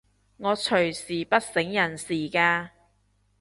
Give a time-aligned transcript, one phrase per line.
[0.37, 2.69] 我隨時不省人事㗎